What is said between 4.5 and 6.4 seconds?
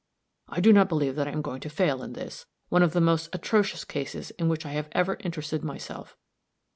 I have ever interested myself.